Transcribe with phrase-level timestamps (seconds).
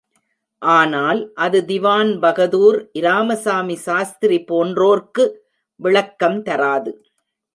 [0.61, 5.25] ஆனால், அது திவான் பகதூர் இராமசாமி சாஸ்திரி போன்றோர்க்கு
[5.79, 6.93] விளக்கம் தராது!